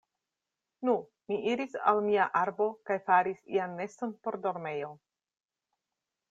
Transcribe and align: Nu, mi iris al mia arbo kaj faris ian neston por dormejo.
Nu, 0.87 0.93
mi 1.31 1.37
iris 1.51 1.75
al 1.91 2.01
mia 2.05 2.25
arbo 2.39 2.67
kaj 2.91 2.97
faris 3.11 3.45
ian 3.59 3.77
neston 3.83 4.17
por 4.25 4.39
dormejo. 4.49 4.91